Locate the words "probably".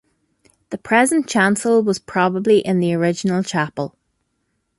1.99-2.57